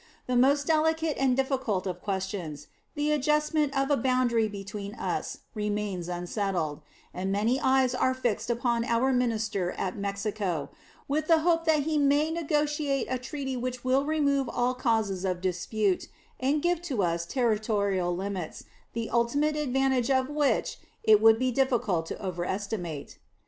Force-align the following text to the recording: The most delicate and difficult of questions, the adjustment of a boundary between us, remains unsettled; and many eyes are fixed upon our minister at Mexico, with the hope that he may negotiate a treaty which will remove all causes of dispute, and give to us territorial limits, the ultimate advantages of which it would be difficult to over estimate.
The 0.25 0.35
most 0.35 0.65
delicate 0.65 1.15
and 1.19 1.37
difficult 1.37 1.85
of 1.85 2.01
questions, 2.01 2.65
the 2.95 3.11
adjustment 3.11 3.77
of 3.77 3.91
a 3.91 3.97
boundary 3.97 4.47
between 4.47 4.95
us, 4.95 5.41
remains 5.53 6.07
unsettled; 6.09 6.81
and 7.13 7.31
many 7.31 7.59
eyes 7.61 7.93
are 7.93 8.15
fixed 8.15 8.49
upon 8.49 8.83
our 8.85 9.13
minister 9.13 9.73
at 9.73 9.95
Mexico, 9.95 10.71
with 11.07 11.27
the 11.27 11.41
hope 11.41 11.65
that 11.65 11.81
he 11.83 11.99
may 11.99 12.31
negotiate 12.31 13.05
a 13.11 13.19
treaty 13.19 13.55
which 13.55 13.83
will 13.83 14.03
remove 14.03 14.49
all 14.49 14.73
causes 14.73 15.23
of 15.23 15.39
dispute, 15.39 16.07
and 16.39 16.63
give 16.63 16.81
to 16.81 17.03
us 17.03 17.23
territorial 17.27 18.15
limits, 18.15 18.63
the 18.93 19.07
ultimate 19.11 19.55
advantages 19.55 20.09
of 20.19 20.29
which 20.29 20.79
it 21.03 21.21
would 21.21 21.37
be 21.37 21.51
difficult 21.51 22.07
to 22.07 22.19
over 22.19 22.43
estimate. 22.43 23.19